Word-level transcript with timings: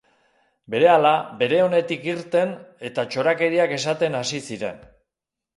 Berehala, 0.75 1.11
beren 1.41 1.65
onetik 1.67 2.09
irten, 2.13 2.55
eta 2.91 3.05
txorakeriak 3.13 3.77
esaten 3.79 4.21
hasi 4.23 4.43
ziren. 4.51 4.85